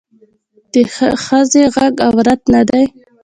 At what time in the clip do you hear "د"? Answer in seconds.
0.71-0.73